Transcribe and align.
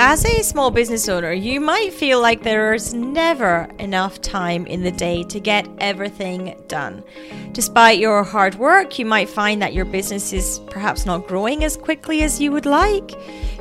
As 0.00 0.24
a 0.24 0.44
small 0.44 0.70
business 0.70 1.08
owner, 1.08 1.32
you 1.32 1.60
might 1.60 1.92
feel 1.92 2.20
like 2.22 2.44
there's 2.44 2.94
never 2.94 3.68
enough 3.80 4.20
time 4.20 4.64
in 4.66 4.84
the 4.84 4.92
day 4.92 5.24
to 5.24 5.40
get 5.40 5.68
everything 5.78 6.54
done. 6.68 7.02
Despite 7.50 7.98
your 7.98 8.22
hard 8.22 8.54
work, 8.54 9.00
you 9.00 9.04
might 9.04 9.28
find 9.28 9.60
that 9.60 9.74
your 9.74 9.84
business 9.84 10.32
is 10.32 10.60
perhaps 10.70 11.04
not 11.04 11.26
growing 11.26 11.64
as 11.64 11.76
quickly 11.76 12.22
as 12.22 12.40
you 12.40 12.52
would 12.52 12.64
like. 12.64 13.10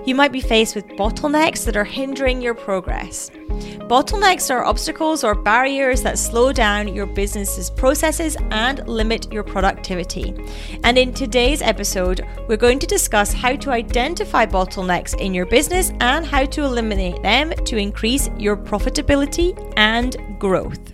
You 0.05 0.13
might 0.13 0.31
be 0.31 0.39
faced 0.39 0.75
with 0.75 0.85
bottlenecks 0.89 1.65
that 1.65 1.75
are 1.75 1.83
hindering 1.83 2.39
your 2.39 2.53
progress. 2.53 3.31
Bottlenecks 3.87 4.53
are 4.53 4.65
obstacles 4.65 5.23
or 5.23 5.33
barriers 5.33 6.01
that 6.01 6.19
slow 6.19 6.51
down 6.51 6.93
your 6.93 7.05
business's 7.05 7.69
processes 7.69 8.35
and 8.51 8.85
limit 8.85 9.31
your 9.31 9.43
productivity. 9.43 10.35
And 10.83 10.97
in 10.97 11.13
today's 11.13 11.61
episode, 11.61 12.27
we're 12.49 12.57
going 12.57 12.79
to 12.79 12.85
discuss 12.85 13.31
how 13.31 13.55
to 13.55 13.71
identify 13.71 14.45
bottlenecks 14.45 15.17
in 15.21 15.33
your 15.33 15.45
business 15.45 15.93
and 16.01 16.25
how 16.25 16.43
to 16.43 16.65
eliminate 16.65 17.23
them 17.23 17.51
to 17.63 17.77
increase 17.77 18.29
your 18.37 18.57
profitability 18.57 19.55
and 19.77 20.17
growth. 20.37 20.93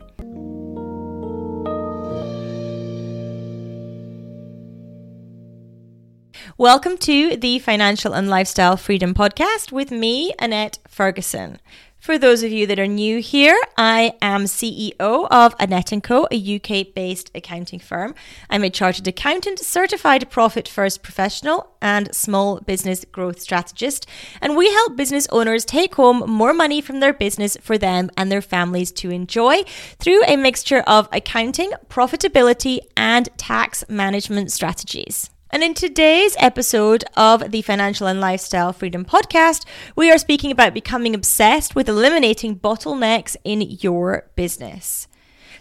Welcome 6.60 6.98
to 7.00 7.38
the 7.38 7.58
Financial 7.58 8.14
and 8.14 8.30
Lifestyle 8.30 8.78
Freedom 8.78 9.16
Podcast 9.16 9.72
with 9.72 9.90
me, 9.90 10.36
Annette 10.38 10.78
Ferguson. 10.88 11.58
For 12.04 12.18
those 12.18 12.44
of 12.44 12.52
you 12.52 12.68
that 12.68 12.80
are 12.80 12.86
new 12.86 13.20
here, 13.20 13.58
I 13.78 14.16
am 14.22 14.44
CEO 14.44 14.92
of 15.00 15.56
Annette 15.58 15.94
& 16.02 16.04
Co, 16.04 16.28
a 16.30 16.56
UK-based 16.58 17.32
accounting 17.34 17.80
firm. 17.80 18.14
I'm 18.50 18.66
a 18.66 18.70
chartered 18.70 19.08
accountant, 19.08 19.60
certified 19.60 20.30
profit 20.30 20.68
first 20.68 21.02
professional, 21.02 21.78
and 21.82 22.14
small 22.14 22.60
business 22.60 23.06
growth 23.10 23.40
strategist, 23.40 24.06
and 24.42 24.58
we 24.58 24.70
help 24.70 24.98
business 24.98 25.30
owners 25.32 25.64
take 25.64 25.96
home 25.96 26.30
more 26.30 26.54
money 26.54 26.82
from 26.82 27.00
their 27.00 27.14
business 27.14 27.56
for 27.62 27.78
them 27.78 28.10
and 28.18 28.30
their 28.30 28.42
families 28.42 28.92
to 28.92 29.10
enjoy 29.10 29.64
through 29.98 30.26
a 30.26 30.36
mixture 30.36 30.82
of 30.82 31.08
accounting, 31.14 31.72
profitability, 31.88 32.80
and 32.98 33.30
tax 33.38 33.86
management 33.88 34.52
strategies. 34.52 35.30
And 35.54 35.62
in 35.62 35.76
today's 35.76 36.36
episode 36.40 37.04
of 37.16 37.52
the 37.52 37.62
Financial 37.62 38.08
and 38.08 38.20
Lifestyle 38.20 38.74
Freedom 38.74 39.06
Podcast, 39.06 39.66
we 39.96 40.10
are 40.10 40.18
speaking 40.18 40.50
about 40.50 40.74
becoming 40.74 41.14
obsessed 41.14 41.76
with 41.76 41.88
eliminating 41.88 42.58
bottlenecks 42.58 43.36
in 43.44 43.62
your 43.62 44.32
business. 44.36 45.08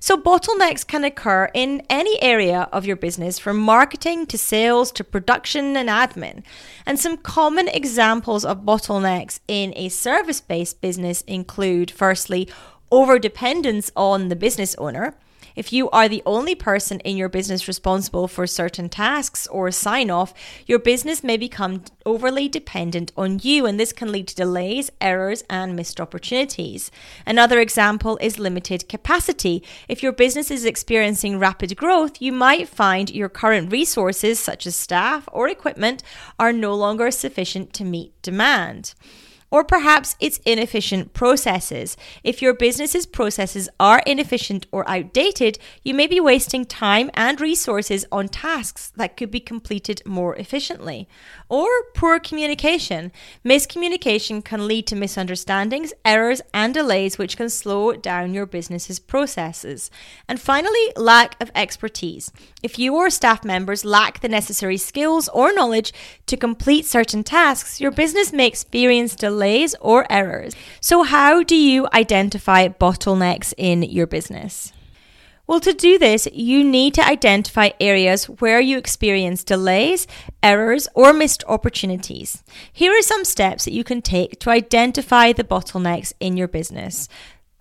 So, 0.00 0.16
bottlenecks 0.16 0.86
can 0.86 1.04
occur 1.04 1.50
in 1.52 1.82
any 1.90 2.20
area 2.22 2.70
of 2.72 2.86
your 2.86 2.96
business, 2.96 3.38
from 3.38 3.58
marketing 3.58 4.24
to 4.28 4.38
sales 4.38 4.92
to 4.92 5.04
production 5.04 5.76
and 5.76 5.90
admin. 5.90 6.42
And 6.86 6.98
some 6.98 7.18
common 7.18 7.68
examples 7.68 8.46
of 8.46 8.62
bottlenecks 8.62 9.40
in 9.46 9.74
a 9.76 9.90
service 9.90 10.40
based 10.40 10.80
business 10.80 11.20
include 11.26 11.90
firstly, 11.90 12.48
over 12.90 13.18
dependence 13.18 13.90
on 13.94 14.30
the 14.30 14.36
business 14.36 14.74
owner. 14.76 15.14
If 15.54 15.72
you 15.72 15.90
are 15.90 16.08
the 16.08 16.22
only 16.24 16.54
person 16.54 17.00
in 17.00 17.16
your 17.16 17.28
business 17.28 17.68
responsible 17.68 18.28
for 18.28 18.46
certain 18.46 18.88
tasks 18.88 19.46
or 19.48 19.70
sign 19.70 20.10
off, 20.10 20.32
your 20.66 20.78
business 20.78 21.22
may 21.22 21.36
become 21.36 21.84
overly 22.06 22.48
dependent 22.48 23.12
on 23.16 23.40
you, 23.42 23.66
and 23.66 23.78
this 23.78 23.92
can 23.92 24.10
lead 24.10 24.28
to 24.28 24.34
delays, 24.34 24.90
errors, 25.00 25.44
and 25.50 25.76
missed 25.76 26.00
opportunities. 26.00 26.90
Another 27.26 27.60
example 27.60 28.18
is 28.20 28.38
limited 28.38 28.88
capacity. 28.88 29.62
If 29.88 30.02
your 30.02 30.12
business 30.12 30.50
is 30.50 30.64
experiencing 30.64 31.38
rapid 31.38 31.76
growth, 31.76 32.20
you 32.20 32.32
might 32.32 32.68
find 32.68 33.10
your 33.10 33.28
current 33.28 33.70
resources, 33.70 34.38
such 34.38 34.66
as 34.66 34.76
staff 34.76 35.28
or 35.32 35.48
equipment, 35.48 36.02
are 36.38 36.52
no 36.52 36.74
longer 36.74 37.10
sufficient 37.10 37.72
to 37.74 37.84
meet 37.84 38.12
demand 38.22 38.94
or 39.52 39.62
perhaps 39.62 40.16
it's 40.18 40.38
inefficient 40.46 41.12
processes. 41.12 41.94
If 42.24 42.40
your 42.40 42.54
business's 42.54 43.04
processes 43.04 43.68
are 43.78 44.02
inefficient 44.06 44.66
or 44.72 44.88
outdated, 44.88 45.58
you 45.84 45.92
may 45.92 46.06
be 46.06 46.18
wasting 46.18 46.64
time 46.64 47.10
and 47.12 47.38
resources 47.38 48.06
on 48.10 48.28
tasks 48.28 48.90
that 48.96 49.18
could 49.18 49.30
be 49.30 49.40
completed 49.40 50.00
more 50.06 50.34
efficiently. 50.36 51.06
Or 51.50 51.68
poor 51.94 52.18
communication. 52.18 53.12
Miscommunication 53.44 54.42
can 54.42 54.66
lead 54.66 54.86
to 54.86 54.96
misunderstandings, 54.96 55.92
errors, 56.02 56.40
and 56.54 56.72
delays, 56.72 57.18
which 57.18 57.36
can 57.36 57.50
slow 57.50 57.92
down 57.92 58.32
your 58.32 58.46
business's 58.46 58.98
processes. 58.98 59.90
And 60.26 60.40
finally, 60.40 60.92
lack 60.96 61.38
of 61.42 61.50
expertise. 61.54 62.32
If 62.62 62.78
you 62.78 62.94
or 62.96 63.10
staff 63.10 63.44
members 63.44 63.84
lack 63.84 64.20
the 64.20 64.30
necessary 64.30 64.78
skills 64.78 65.28
or 65.28 65.52
knowledge 65.52 65.92
to 66.24 66.38
complete 66.38 66.86
certain 66.86 67.22
tasks, 67.22 67.82
your 67.82 67.90
business 67.90 68.32
may 68.32 68.46
experience 68.46 69.14
delays 69.14 69.41
delays 69.42 69.74
or 69.80 70.06
errors. 70.10 70.54
So, 70.80 71.02
how 71.02 71.42
do 71.42 71.56
you 71.56 71.88
identify 71.92 72.68
bottlenecks 72.68 73.52
in 73.56 73.82
your 73.82 74.06
business? 74.06 74.72
Well, 75.48 75.58
to 75.60 75.72
do 75.72 75.98
this, 75.98 76.28
you 76.32 76.62
need 76.62 76.94
to 76.94 77.04
identify 77.04 77.70
areas 77.80 78.26
where 78.26 78.60
you 78.60 78.78
experience 78.78 79.42
delays, 79.42 80.06
errors, 80.42 80.86
or 80.94 81.12
missed 81.12 81.42
opportunities. 81.48 82.44
Here 82.72 82.92
are 82.92 83.02
some 83.02 83.24
steps 83.24 83.64
that 83.64 83.72
you 83.72 83.82
can 83.82 84.02
take 84.02 84.38
to 84.38 84.50
identify 84.50 85.32
the 85.32 85.44
bottlenecks 85.44 86.12
in 86.20 86.36
your 86.36 86.48
business. 86.48 87.08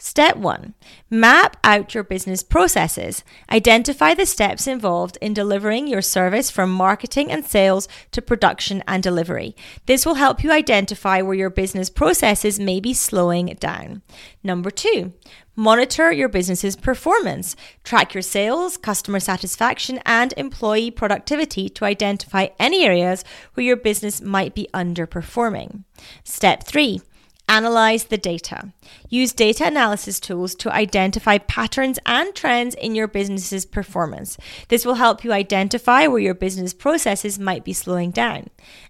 Step 0.04 0.36
one 0.36 0.74
map 1.12 1.58
out 1.64 1.94
your 1.94 2.04
business 2.04 2.42
processes. 2.42 3.24
Identify 3.52 4.16
the 4.16 4.26
steps 4.26 4.66
involved 4.66 5.16
in 5.22 5.32
delivering 5.32 5.88
your 5.88 6.02
service 6.02 6.50
from 6.50 6.72
marketing 6.72 7.32
and 7.32 7.46
sales 7.46 7.88
to 8.10 8.20
production 8.20 8.84
and 8.88 9.04
delivery. 9.04 9.56
This 9.86 10.04
will 10.04 10.16
help 10.16 10.44
you 10.44 10.52
identify 10.52 11.22
where 11.22 11.36
your 11.36 11.52
business 11.52 11.92
processes 11.92 12.60
may 12.60 12.80
be 12.80 12.96
slowing 12.96 13.46
down. 13.60 14.02
Number 14.42 14.72
two, 14.72 15.14
monitor 15.56 16.12
your 16.12 16.30
business's 16.30 16.76
performance. 16.76 17.56
Track 17.84 18.16
your 18.16 18.24
sales, 18.24 18.78
customer 18.78 19.20
satisfaction, 19.20 20.00
and 20.04 20.34
employee 20.36 20.90
productivity 20.90 21.70
to 21.70 21.86
identify 21.86 22.48
any 22.60 22.84
areas 22.84 23.24
where 23.54 23.68
your 23.68 23.78
business 23.78 24.20
might 24.20 24.56
be 24.56 24.68
underperforming. 24.74 25.84
Step 26.24 26.64
three, 26.64 27.02
Analyze 27.52 28.06
the 28.06 28.18
data. 28.18 28.72
Use 29.10 29.34
data 29.34 29.68
analysis 29.68 30.22
tools 30.22 30.56
to 30.56 30.74
identify 30.74 31.38
patterns 31.38 32.00
and 32.06 32.34
trends 32.34 32.76
in 32.76 32.96
your 32.96 33.10
business's 33.10 33.66
performance. 33.66 34.38
This 34.70 34.86
will 34.86 34.94
help 34.94 35.26
you 35.26 35.34
identify 35.34 36.08
where 36.08 36.22
your 36.22 36.34
business 36.34 36.74
processes 36.74 37.38
might 37.38 37.66
be 37.66 37.74
slowing 37.74 38.12
down. 38.12 38.48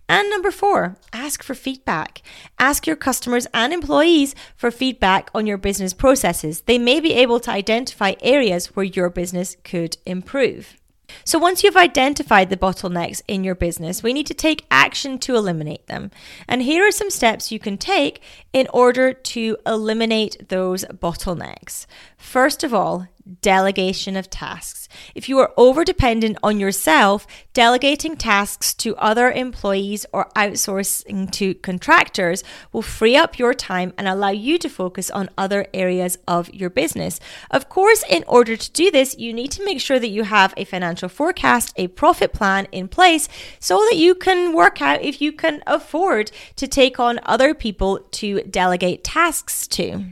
And 0.07 0.29
number 0.29 0.51
four, 0.51 0.95
ask 1.11 1.41
for 1.41 1.55
feedback. 1.55 2.21
Ask 2.59 2.85
your 2.85 2.95
customers 2.95 3.47
and 3.51 3.73
employees 3.73 4.35
for 4.55 4.69
feedback 4.69 5.31
on 5.33 5.47
your 5.47 5.57
business 5.57 5.95
processes. 5.95 6.61
They 6.61 6.77
may 6.77 6.99
be 6.99 7.13
able 7.13 7.39
to 7.39 7.49
identify 7.49 8.13
areas 8.21 8.75
where 8.75 8.85
your 8.85 9.09
business 9.09 9.57
could 9.63 9.97
improve. 10.05 10.77
So, 11.23 11.39
once 11.39 11.63
you've 11.63 11.77
identified 11.77 12.49
the 12.49 12.57
bottlenecks 12.57 13.21
in 13.27 13.43
your 13.43 13.55
business, 13.55 14.03
we 14.03 14.13
need 14.13 14.27
to 14.27 14.33
take 14.33 14.65
action 14.69 15.19
to 15.19 15.35
eliminate 15.35 15.87
them. 15.87 16.11
And 16.47 16.61
here 16.61 16.87
are 16.87 16.91
some 16.91 17.09
steps 17.09 17.51
you 17.51 17.59
can 17.59 17.77
take 17.77 18.21
in 18.53 18.67
order 18.73 19.13
to 19.13 19.57
eliminate 19.65 20.49
those 20.49 20.85
bottlenecks. 20.85 21.85
First 22.17 22.63
of 22.63 22.73
all, 22.73 23.07
delegation 23.41 24.15
of 24.15 24.29
tasks. 24.29 24.87
If 25.15 25.29
you 25.29 25.39
are 25.39 25.53
over 25.57 25.83
dependent 25.83 26.37
on 26.43 26.59
yourself, 26.59 27.25
delegating 27.53 28.17
tasks 28.17 28.73
to 28.75 28.95
other 28.97 29.31
employees 29.31 30.05
or 30.11 30.29
outsourcing 30.35 31.31
to 31.31 31.53
contractors 31.55 32.43
will 32.71 32.81
free 32.81 33.15
up 33.15 33.39
your 33.39 33.53
time 33.53 33.93
and 33.97 34.07
allow 34.07 34.29
you 34.29 34.57
to 34.57 34.69
focus 34.69 35.09
on 35.09 35.29
other 35.37 35.67
areas 35.73 36.17
of 36.27 36.53
your 36.53 36.69
business. 36.69 37.19
Of 37.49 37.69
course, 37.69 38.03
in 38.09 38.23
order 38.27 38.55
to 38.57 38.71
do 38.71 38.91
this, 38.91 39.17
you 39.17 39.33
need 39.33 39.51
to 39.51 39.65
make 39.65 39.79
sure 39.79 39.99
that 39.99 40.09
you 40.09 40.23
have 40.23 40.53
a 40.57 40.65
financial 40.65 41.09
forecast, 41.09 41.73
a 41.75 41.87
profit 41.87 42.33
plan 42.33 42.67
in 42.71 42.87
place 42.87 43.27
so 43.59 43.77
that 43.89 43.97
you 43.97 44.15
can 44.15 44.53
work 44.53 44.81
out 44.81 45.01
if 45.01 45.21
you 45.21 45.31
can 45.31 45.63
afford 45.67 46.31
to 46.55 46.67
take 46.67 46.99
on 46.99 47.19
other 47.23 47.53
people 47.53 47.99
to 48.11 48.41
delegate 48.43 49.03
tasks 49.03 49.67
to. 49.67 50.05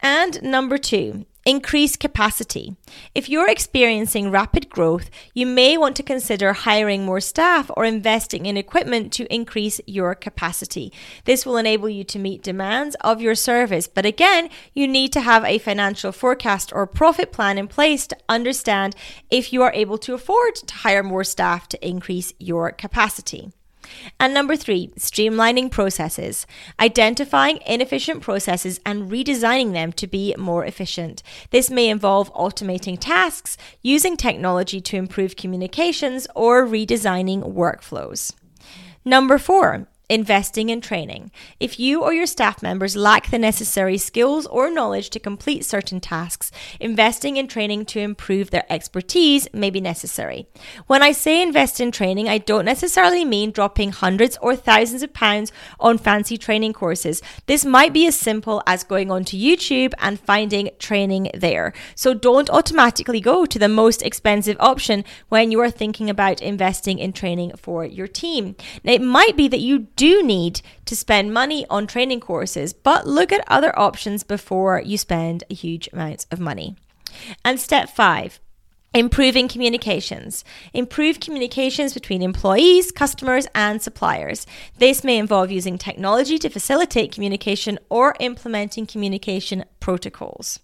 And 0.00 0.42
number 0.42 0.78
two, 0.78 1.26
Increase 1.44 1.96
capacity. 1.96 2.76
If 3.16 3.28
you're 3.28 3.50
experiencing 3.50 4.30
rapid 4.30 4.70
growth, 4.70 5.10
you 5.34 5.44
may 5.44 5.76
want 5.76 5.96
to 5.96 6.04
consider 6.04 6.52
hiring 6.52 7.04
more 7.04 7.20
staff 7.20 7.68
or 7.76 7.84
investing 7.84 8.46
in 8.46 8.56
equipment 8.56 9.12
to 9.14 9.32
increase 9.34 9.80
your 9.84 10.14
capacity. 10.14 10.92
This 11.24 11.44
will 11.44 11.56
enable 11.56 11.88
you 11.88 12.04
to 12.04 12.18
meet 12.20 12.44
demands 12.44 12.94
of 13.00 13.20
your 13.20 13.34
service, 13.34 13.88
but 13.88 14.06
again, 14.06 14.50
you 14.72 14.86
need 14.86 15.12
to 15.14 15.20
have 15.20 15.44
a 15.44 15.58
financial 15.58 16.12
forecast 16.12 16.72
or 16.72 16.86
profit 16.86 17.32
plan 17.32 17.58
in 17.58 17.66
place 17.66 18.06
to 18.06 18.16
understand 18.28 18.94
if 19.28 19.52
you 19.52 19.62
are 19.62 19.72
able 19.72 19.98
to 19.98 20.14
afford 20.14 20.54
to 20.54 20.74
hire 20.76 21.02
more 21.02 21.24
staff 21.24 21.66
to 21.70 21.88
increase 21.88 22.32
your 22.38 22.70
capacity. 22.70 23.50
And 24.18 24.32
number 24.34 24.56
three, 24.56 24.88
streamlining 24.98 25.70
processes, 25.70 26.46
identifying 26.78 27.58
inefficient 27.66 28.22
processes 28.22 28.80
and 28.84 29.10
redesigning 29.10 29.72
them 29.72 29.92
to 29.92 30.06
be 30.06 30.34
more 30.38 30.64
efficient. 30.64 31.22
This 31.50 31.70
may 31.70 31.88
involve 31.88 32.32
automating 32.34 32.98
tasks, 32.98 33.56
using 33.82 34.16
technology 34.16 34.80
to 34.80 34.96
improve 34.96 35.36
communications, 35.36 36.26
or 36.34 36.66
redesigning 36.66 37.54
workflows. 37.54 38.34
Number 39.04 39.38
four, 39.38 39.88
investing 40.12 40.68
in 40.68 40.82
training. 40.82 41.30
If 41.58 41.80
you 41.80 42.02
or 42.02 42.12
your 42.12 42.26
staff 42.26 42.62
members 42.62 42.94
lack 42.94 43.30
the 43.30 43.38
necessary 43.38 43.96
skills 43.96 44.46
or 44.46 44.70
knowledge 44.70 45.08
to 45.10 45.18
complete 45.18 45.64
certain 45.64 46.00
tasks, 46.00 46.52
investing 46.78 47.38
in 47.38 47.48
training 47.48 47.86
to 47.86 47.98
improve 47.98 48.50
their 48.50 48.70
expertise 48.70 49.48
may 49.54 49.70
be 49.70 49.80
necessary. 49.80 50.46
When 50.86 51.02
I 51.02 51.12
say 51.12 51.40
invest 51.40 51.80
in 51.80 51.92
training, 51.92 52.28
I 52.28 52.36
don't 52.36 52.66
necessarily 52.66 53.24
mean 53.24 53.52
dropping 53.52 53.92
hundreds 53.92 54.36
or 54.42 54.54
thousands 54.54 55.02
of 55.02 55.14
pounds 55.14 55.50
on 55.80 55.96
fancy 55.96 56.36
training 56.36 56.74
courses. 56.74 57.22
This 57.46 57.64
might 57.64 57.94
be 57.94 58.06
as 58.06 58.14
simple 58.14 58.62
as 58.66 58.84
going 58.84 59.10
onto 59.10 59.38
YouTube 59.38 59.94
and 59.98 60.20
finding 60.20 60.68
training 60.78 61.30
there. 61.32 61.72
So 61.94 62.12
don't 62.12 62.50
automatically 62.50 63.22
go 63.22 63.46
to 63.46 63.58
the 63.58 63.68
most 63.68 64.02
expensive 64.02 64.58
option 64.60 65.04
when 65.30 65.50
you 65.50 65.58
are 65.60 65.70
thinking 65.70 66.10
about 66.10 66.42
investing 66.42 66.98
in 66.98 67.14
training 67.14 67.52
for 67.56 67.86
your 67.86 68.08
team. 68.08 68.56
Now, 68.84 68.92
it 68.92 69.00
might 69.00 69.38
be 69.38 69.48
that 69.48 69.60
you 69.60 69.86
do 70.02 70.20
need 70.20 70.60
to 70.84 70.96
spend 70.96 71.32
money 71.32 71.64
on 71.70 71.86
training 71.86 72.18
courses, 72.18 72.72
but 72.72 73.06
look 73.06 73.30
at 73.30 73.44
other 73.46 73.78
options 73.78 74.24
before 74.24 74.82
you 74.84 74.98
spend 74.98 75.44
huge 75.48 75.88
amounts 75.92 76.26
of 76.32 76.40
money. 76.40 76.74
And 77.44 77.60
step 77.60 77.88
five, 77.88 78.40
Improving 78.94 79.48
communications. 79.48 80.44
Improve 80.74 81.18
communications 81.20 81.94
between 81.94 82.20
employees, 82.20 82.90
customers, 82.90 83.46
and 83.54 83.80
suppliers. 83.80 84.44
This 84.76 85.02
may 85.02 85.16
involve 85.18 85.50
using 85.52 85.78
technology 85.78 86.36
to 86.40 86.50
facilitate 86.50 87.12
communication 87.12 87.78
or 87.88 88.16
implementing 88.18 88.84
communication 88.86 89.64
protocols. 89.80 90.58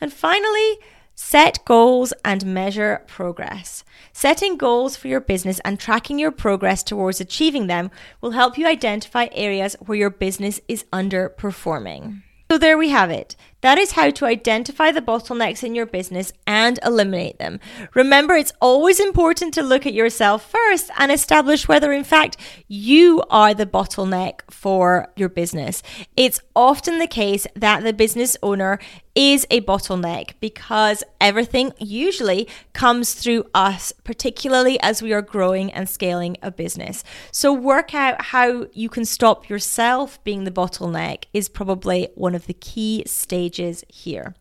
And 0.00 0.10
finally, 0.12 0.78
Set 1.22 1.62
goals 1.66 2.14
and 2.24 2.46
measure 2.46 3.04
progress. 3.06 3.84
Setting 4.10 4.56
goals 4.56 4.96
for 4.96 5.06
your 5.06 5.20
business 5.20 5.60
and 5.66 5.78
tracking 5.78 6.18
your 6.18 6.32
progress 6.32 6.82
towards 6.82 7.20
achieving 7.20 7.66
them 7.66 7.90
will 8.22 8.30
help 8.30 8.56
you 8.56 8.66
identify 8.66 9.28
areas 9.32 9.76
where 9.80 9.98
your 9.98 10.08
business 10.08 10.60
is 10.66 10.86
underperforming. 10.94 12.22
So, 12.50 12.56
there 12.56 12.78
we 12.78 12.88
have 12.88 13.10
it. 13.10 13.36
That 13.62 13.78
is 13.78 13.92
how 13.92 14.10
to 14.10 14.24
identify 14.24 14.90
the 14.90 15.02
bottlenecks 15.02 15.62
in 15.62 15.74
your 15.74 15.86
business 15.86 16.32
and 16.46 16.78
eliminate 16.82 17.38
them. 17.38 17.60
Remember, 17.94 18.34
it's 18.34 18.54
always 18.60 18.98
important 18.98 19.52
to 19.54 19.62
look 19.62 19.86
at 19.86 19.92
yourself 19.92 20.50
first 20.50 20.90
and 20.98 21.12
establish 21.12 21.68
whether, 21.68 21.92
in 21.92 22.04
fact, 22.04 22.38
you 22.68 23.22
are 23.28 23.52
the 23.52 23.66
bottleneck 23.66 24.40
for 24.50 25.12
your 25.14 25.28
business. 25.28 25.82
It's 26.16 26.40
often 26.56 26.98
the 26.98 27.06
case 27.06 27.46
that 27.54 27.82
the 27.82 27.92
business 27.92 28.36
owner 28.42 28.78
is 29.14 29.44
a 29.50 29.60
bottleneck 29.62 30.34
because 30.38 31.02
everything 31.20 31.72
usually 31.78 32.48
comes 32.72 33.12
through 33.12 33.44
us, 33.52 33.92
particularly 34.04 34.80
as 34.80 35.02
we 35.02 35.12
are 35.12 35.20
growing 35.20 35.70
and 35.72 35.88
scaling 35.88 36.36
a 36.42 36.50
business. 36.50 37.02
So, 37.32 37.52
work 37.52 37.92
out 37.92 38.22
how 38.26 38.68
you 38.72 38.88
can 38.88 39.04
stop 39.04 39.48
yourself 39.48 40.22
being 40.22 40.44
the 40.44 40.50
bottleneck 40.52 41.24
is 41.34 41.48
probably 41.48 42.08
one 42.14 42.36
of 42.36 42.46
the 42.46 42.54
key 42.54 43.02
stages 43.04 43.49
pages 43.50 43.84
here. 43.88 44.34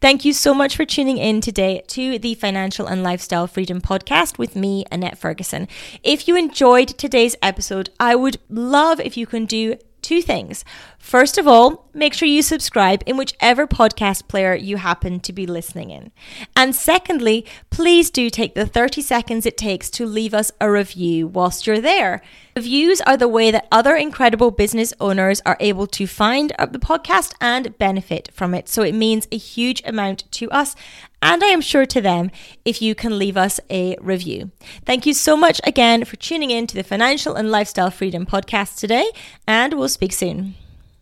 Thank 0.00 0.24
you 0.24 0.32
so 0.32 0.52
much 0.52 0.76
for 0.76 0.84
tuning 0.84 1.18
in 1.18 1.40
today 1.40 1.82
to 1.88 2.18
the 2.18 2.34
Financial 2.34 2.86
and 2.86 3.02
Lifestyle 3.02 3.46
Freedom 3.46 3.80
Podcast 3.80 4.36
with 4.38 4.56
me, 4.56 4.84
Annette 4.90 5.18
Ferguson. 5.18 5.68
If 6.02 6.26
you 6.26 6.36
enjoyed 6.36 6.88
today's 6.88 7.36
episode, 7.40 7.90
I 8.00 8.16
would 8.16 8.38
love 8.48 8.98
if 9.00 9.16
you 9.16 9.26
can 9.26 9.46
do 9.46 9.76
two 10.02 10.22
things. 10.22 10.64
First 10.98 11.38
of 11.38 11.48
all, 11.48 11.88
make 11.94 12.12
sure 12.12 12.28
you 12.28 12.42
subscribe 12.42 13.02
in 13.06 13.16
whichever 13.16 13.66
podcast 13.66 14.28
player 14.28 14.54
you 14.54 14.76
happen 14.76 15.20
to 15.20 15.32
be 15.32 15.46
listening 15.46 15.90
in. 15.90 16.12
And 16.54 16.74
secondly, 16.74 17.46
please 17.70 18.10
do 18.10 18.28
take 18.28 18.54
the 18.54 18.66
30 18.66 19.00
seconds 19.00 19.46
it 19.46 19.56
takes 19.56 19.88
to 19.90 20.04
leave 20.04 20.34
us 20.34 20.52
a 20.60 20.70
review 20.70 21.26
whilst 21.26 21.66
you're 21.66 21.80
there. 21.80 22.20
Reviews 22.54 23.00
are 23.02 23.16
the 23.16 23.28
way 23.28 23.50
that 23.50 23.68
other 23.72 23.96
incredible 23.96 24.50
business 24.50 24.92
owners 25.00 25.40
are 25.46 25.56
able 25.60 25.86
to 25.86 26.06
find 26.06 26.52
the 26.58 26.78
podcast 26.78 27.32
and 27.40 27.78
benefit 27.78 28.30
from 28.34 28.52
it. 28.52 28.68
So 28.68 28.82
it 28.82 28.94
means 28.94 29.28
a 29.32 29.38
huge 29.38 29.82
amount 29.86 30.30
to 30.32 30.50
us 30.50 30.76
and 31.22 31.42
I 31.42 31.48
am 31.48 31.60
sure 31.60 31.86
to 31.86 32.00
them 32.00 32.30
if 32.64 32.82
you 32.82 32.94
can 32.94 33.18
leave 33.18 33.36
us 33.36 33.60
a 33.70 33.96
review. 34.00 34.50
Thank 34.84 35.06
you 35.06 35.14
so 35.14 35.36
much 35.36 35.60
again 35.64 36.04
for 36.04 36.16
tuning 36.16 36.50
in 36.50 36.66
to 36.68 36.74
the 36.74 36.84
Financial 36.84 37.34
and 37.34 37.50
Lifestyle 37.50 37.90
Freedom 37.90 38.24
podcast 38.24 38.78
today, 38.78 39.10
and 39.46 39.74
we'll 39.74 39.88
speak 39.88 40.12
soon. 40.12 40.54